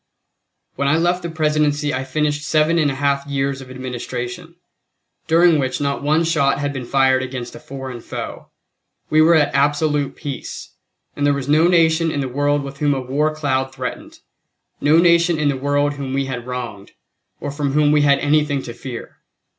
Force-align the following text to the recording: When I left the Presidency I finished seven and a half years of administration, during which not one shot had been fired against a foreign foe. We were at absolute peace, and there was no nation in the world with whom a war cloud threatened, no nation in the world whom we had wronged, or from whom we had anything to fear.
When 0.77 0.87
I 0.87 0.97
left 0.97 1.21
the 1.21 1.29
Presidency 1.29 1.93
I 1.93 2.03
finished 2.03 2.41
seven 2.41 2.79
and 2.79 2.89
a 2.89 2.95
half 2.95 3.23
years 3.27 3.61
of 3.61 3.69
administration, 3.69 4.55
during 5.27 5.59
which 5.59 5.79
not 5.79 6.01
one 6.01 6.23
shot 6.23 6.57
had 6.57 6.73
been 6.73 6.87
fired 6.87 7.21
against 7.21 7.53
a 7.53 7.59
foreign 7.59 8.01
foe. 8.01 8.49
We 9.11 9.21
were 9.21 9.35
at 9.35 9.53
absolute 9.53 10.15
peace, 10.15 10.71
and 11.15 11.23
there 11.23 11.35
was 11.35 11.47
no 11.47 11.67
nation 11.67 12.09
in 12.11 12.19
the 12.21 12.27
world 12.27 12.63
with 12.63 12.79
whom 12.79 12.95
a 12.95 12.99
war 12.99 13.35
cloud 13.35 13.75
threatened, 13.75 14.17
no 14.81 14.97
nation 14.97 15.37
in 15.37 15.49
the 15.49 15.55
world 15.55 15.93
whom 15.93 16.15
we 16.15 16.25
had 16.25 16.47
wronged, 16.47 16.93
or 17.39 17.51
from 17.51 17.73
whom 17.73 17.91
we 17.91 18.01
had 18.01 18.17
anything 18.17 18.63
to 18.63 18.73
fear. 18.73 19.17